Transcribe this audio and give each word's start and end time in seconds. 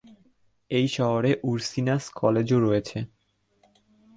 এই 0.71 0.87
শহরে 0.87 1.31
উরসিনাস 1.43 2.03
কলেজও 2.15 2.57
রয়েছে। 2.59 2.97